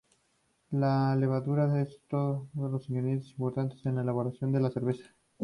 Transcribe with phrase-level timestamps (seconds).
[0.71, 5.13] La levadura es otro de los ingredientes importantes en la elaboración de la cerveza.